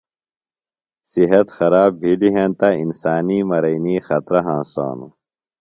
[1.13, 5.11] صحت خراب بھلِیۡ ہینتہ انسانی مرینیۡ خطرہ ہنسانوۡ۔